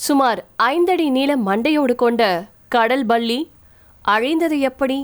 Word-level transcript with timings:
சுமார் 0.00 0.44
ஐந்தடி 0.62 1.10
நீள 1.10 1.36
மண்டையோடு 1.36 1.94
கொண்ட 1.94 2.22
கடல் 2.68 3.06
பள்ளி. 3.06 3.38
அழிந்தது 4.04 4.60
எப்படி? 4.60 4.98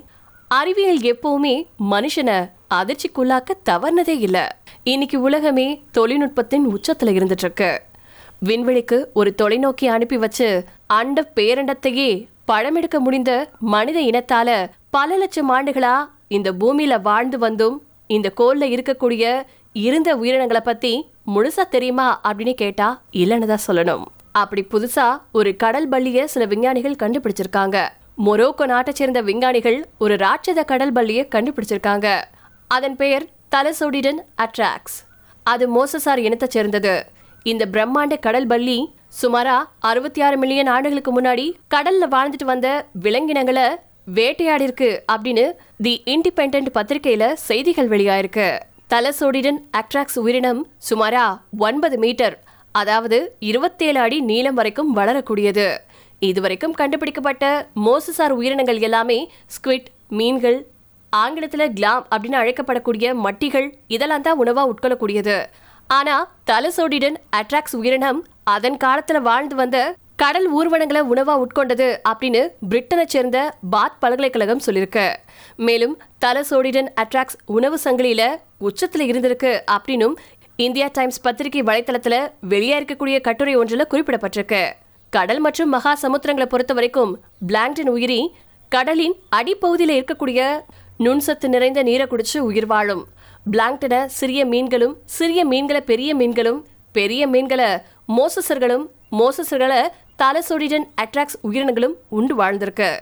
அறிவியல் 0.48 1.00
எப்பவுமே 1.12 1.54
மனுஷனை 1.90 2.36
அதிர்ச்சிக்குள்ளாக்க 2.74 3.50
தவறுனதே 3.64 4.14
இல்ல. 4.18 4.38
இன்னைக்கு 4.82 5.20
உலகமே 5.20 5.66
தொழில்நுட்பத்தின் 5.90 6.66
உச்சத்துல 6.66 7.12
இருந்துட்டு 7.16 7.44
இருக்கு 7.44 7.70
விண்வெளிக்கு 8.44 8.98
ஒரு 9.14 9.34
தொலைநோக்கி 9.42 9.86
அனுப்பி 9.86 10.16
வச்சு 10.16 10.48
அண்ட 10.86 11.32
பேரண்டத்தையே 11.36 12.10
பழமெடுக்க 12.48 12.98
முடிந்த 12.98 13.32
மனித 13.74 13.98
இனத்தால 14.00 14.50
பல 14.90 15.16
லட்சம் 15.16 15.50
ஆண்டுகளா 15.50 15.94
இந்த 16.28 16.52
பூமியில 16.52 17.02
வாழ்ந்து 17.02 17.38
வந்தும் 17.38 17.76
இந்த 18.06 18.32
கோல்ல 18.36 18.64
இருக்கக்கூடிய 18.76 19.24
இருந்த 19.72 20.16
உயிரினங்களை 20.16 20.60
பத்தி 20.60 20.92
முழுசா 21.34 21.64
தெரியுமா 21.70 22.20
அப்படின்னு 22.24 22.54
கேட்டா 22.54 22.88
இல்லைன்னு 23.12 23.46
தான் 23.46 23.66
சொல்லணும். 23.66 24.04
அப்படி 24.40 24.62
புதுசா 24.72 25.06
ஒரு 25.32 25.56
கடல் 25.56 25.88
பள்ளிய 25.88 26.24
சில 26.24 26.44
விஞ்ஞானிகள் 26.44 27.00
கண்டுபிடிச்சிருக்காங்க. 27.02 27.76
மொரோக்கோ 28.26 28.64
நாட்டை 28.66 28.92
சேர்ந்த 28.94 29.20
விஞ்ஞானிகள் 29.20 29.78
ஒரு 29.98 30.14
ராட்சத 30.16 30.64
கடல் 30.64 30.92
பள்ளியை 30.92 31.28
கண்டுபிடிச்சிருக்காங்க. 31.34 32.08
அதன் 32.68 32.96
பெயர் 32.96 33.24
தலசோடிடன் 33.54 34.20
அட்ராக்ஸ். 34.44 34.96
அது 35.42 35.64
மோசசார் 35.76 36.22
இனத்தை 36.26 36.48
சேர்ந்தது. 36.48 36.94
இந்த 37.42 37.66
பிரம்மாண்ட 37.72 38.14
கடல் 38.26 38.46
பள்ளி 38.46 38.78
சுமாரா 39.22 39.58
அறுபத்தி 39.90 40.20
ஆறு 40.20 40.36
மில்லியன் 40.36 40.66
ஆண்டுகளுக்கு 40.66 41.12
முன்னாடி 41.20 41.46
கடல்ல 41.74 42.06
வாழ்ந்துட்டு 42.14 42.46
வந்த 42.52 42.68
விலங்கினங்களை 43.02 43.66
வேட்டையாடி 44.18 44.64
இருக்கு 44.68 44.90
அப்படின்னு 45.12 45.44
தி 45.84 46.02
இண்டிபெண்ட் 46.14 46.74
பத்திரிகையில 46.74 47.32
செய்திகள் 47.48 47.88
வெளியாயிருக்கு. 47.88 48.48
தலசோடிடன் 48.90 49.60
அட்ராக்ஸ் 49.76 50.18
உயிரினம் 50.24 50.60
சுமாரா 50.90 51.24
ஒன்பது 51.68 51.98
மீட்டர். 51.98 52.36
அதாவது 52.78 53.18
இருபத்தேழு 53.50 53.98
அடி 54.04 54.18
நீளம் 54.30 54.56
வரைக்கும் 54.60 54.90
வளரக்கூடியது. 54.98 55.66
இதுவரைக்கும் 56.28 56.76
கண்டுபிடிக்கப்பட்ட 56.80 57.44
மோசசார் 57.86 58.34
உயிரினங்கள் 58.38 58.80
எல்லாமே 58.88 59.18
ஸ்குவிட் 59.54 59.90
மீன்கள் 60.18 60.58
ஆங்கிலத்தில் 61.12 61.72
கிளாம் 61.78 62.04
அப்படின்னு 62.12 62.40
அழைக்கப்படக்கூடிய 62.40 63.06
மட்டிகள் 63.26 63.68
இதெல்லாம் 63.96 64.24
தான் 64.26 64.40
உணவாக 64.42 64.70
உட்கொள்ளக்கூடியது. 64.72 65.36
ஆனால் 65.90 66.26
தலசோடிடன் 66.50 67.16
அட்ராக்ஸ் 67.40 67.76
உயிரினம் 67.80 68.20
அதன் 68.54 68.80
காலத்தில் 68.84 69.26
வாழ்ந்து 69.28 69.56
வந்த 69.60 69.78
கடல் 70.22 70.46
ஊர்வனங்களை 70.58 71.00
உணவாக 71.12 71.42
உட்கொண்டது 71.44 71.86
அப்படின்னு 72.10 72.42
பிரிட்டனை 72.70 73.04
சேர்ந்த 73.14 73.38
பாத் 73.72 73.98
பல்கலைக்கழகம் 74.02 74.62
சொல்லியிருக்கு. 74.66 75.06
மேலும் 75.66 75.94
தலசோடிடன் 76.24 76.88
அட்ராக்ஸ் 77.02 77.38
உணவு 77.56 77.78
சங்கிலியில் 77.84 78.28
உச்சத்தில் 78.68 79.06
இருந்திருக்கு 79.10 79.52
அப்படின்னும் 79.74 80.14
இந்தியா 80.56 80.88
டைம்ஸ் 80.92 81.20
பத்திரிகை 81.20 81.62
வலைத்தளத்துல 81.62 82.32
வெளியே 82.40 82.80
இருக்கக்கூடிய 82.80 83.20
கட்டுரை 83.20 83.56
ஒன்றில் 83.56 83.86
குறிப்பிடப்பட்டிருக்கு. 83.90 84.72
கடல் 85.10 85.38
மற்றும் 85.38 85.68
மகா 85.68 85.98
சமுத்திரங்களை 86.02 86.44
பொறுத்த 86.44 86.74
வரைக்கும் 86.74 87.20
பிளாங்டன் 87.46 87.88
உயிரி 87.88 88.34
கடலின் 88.68 89.14
அடிப்பகுதியில் 89.28 90.04
இருக்கக்கூடிய 90.04 90.60
நுண்சத்து 90.98 91.48
நிறைந்த 91.48 91.82
நீரை 91.82 92.06
குடிச்சு 92.06 92.38
உயிர் 92.38 92.66
வாழும். 92.66 93.06
பிளாங்டனை 93.52 94.04
சிறிய 94.06 94.44
மீன்களும் 94.44 94.96
சிறிய 95.04 95.44
மீன்களை 95.44 95.80
பெரிய 95.80 96.14
மீன்களும் 96.14 96.66
பெரிய 96.92 97.26
மீன்களை 97.26 97.66
மோசசர்களும் 98.08 98.86
மோசஸர்களை 99.12 99.88
தலசோடிடன் 100.22 100.88
அட்ராக்ஸ் 101.02 101.38
உயிரினங்களும் 101.40 101.96
உண்டு 102.08 102.42
வாழ்ந்திருக்கு. 102.42 102.98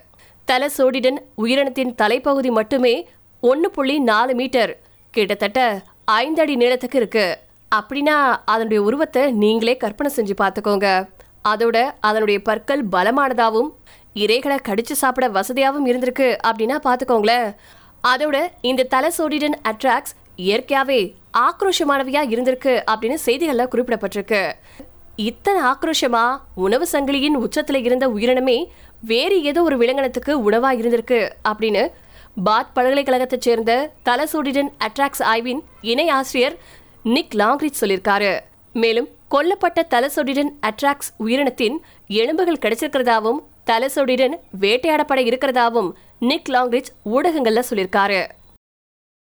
தலசோடிடன் 0.53 1.17
உயிரினத்தின் 1.39 1.95
தலைப்பகுதி 2.03 2.51
மட்டுமே 2.51 3.09
ஒன்று 3.41 3.71
புள்ளி 3.71 3.99
நாலு 3.99 4.35
மீட்டர். 4.35 4.81
கிட்டத்தட்ட 5.11 5.83
ஐந்து 6.05 6.41
அடி 6.43 6.57
நீளத்துக்கு 6.57 6.95
இருக்கு. 6.95 7.39
அப்படின்னா 7.79 8.17
அதனுடைய 8.53 8.81
உருவத்தை 8.89 9.23
நீங்களே 9.43 9.75
கற்பனை 9.77 10.11
செஞ்சு 10.17 10.35
பார்த்துக்கோங்க. 10.43 10.89
அதோட 11.53 11.77
அதனுடைய 12.09 12.39
பற்கள் 12.49 12.83
பலமானதாகவும் 12.95 13.71
இறைகளை 14.23 14.57
கடிச்சு 14.69 14.95
சாப்பிட 15.03 15.27
வசதியாகவும் 15.29 15.89
இருந்திருக்கு 15.91 16.29
அப்படின்னா 16.49 16.77
பார்த்துக்கோங்களேன். 16.87 17.49
அதோட 18.05 18.37
இந்த 18.71 18.87
தலசோடிடன் 18.95 19.57
அட்ராக்ஸ் 19.71 20.15
இயற்கையாகவே 20.47 21.01
ஆக்ரோஷமானவையாக 21.47 22.33
இருந்திருக்கு 22.35 22.73
அப்படின்னு 22.91 23.19
செய்திகளில் 23.27 23.71
குறிப்பிடப்பட்டிருக்கு. 23.73 24.43
இத்தனை 25.29 25.61
ஆக்ரோஷமா 25.71 26.23
உணவு 26.65 26.87
சங்கிலியின் 26.93 27.37
உச்சத்தில் 27.45 27.85
இருந்த 27.85 28.07
உயிரினமே 28.15 28.59
வேறு 29.11 29.37
ஏதோ 29.51 29.61
ஒரு 29.63 29.77
விலங்கினத்துக்கு 29.83 30.33
உணவாக 30.49 30.81
இருந்திருக்கு 30.81 31.21
அப்படின்னு 31.51 31.83
பாத் 32.47 32.73
பல்கலைக்கழகத்தைச் 32.77 33.47
சேர்ந்த 33.47 33.73
தலசோடிடன் 34.09 34.71
அட்ராக்ஸ் 34.87 35.25
ஆய்வின் 35.33 35.61
இணை 35.93 36.07
ஆசிரியர் 36.09 36.57
நிக் 37.05 37.35
லாங்ரிச் 37.35 37.81
சொல்லியிருக்காரு. 37.81 38.41
மேலும் 38.73 39.09
கொல்லப்பட்ட 39.31 39.83
தலசொடிடன் 39.91 40.51
அட்ராக்ஸ் 40.63 41.11
உயிரினத்தின் 41.19 41.77
எலும்புகள் 42.09 42.59
கிடைச்சிருக்கிறதாவும் 42.63 43.41
தலசொடிடன் 43.67 44.39
வேட்டையாடப்பட 44.61 45.21
இருக்கிறதாவும் 45.23 45.93
நிக் 46.19 46.49
லாங்ரிச் 46.49 46.91
ஊடகங்கள்ல 47.05 47.63
சொல்லியிருக்காரு. 47.71 48.29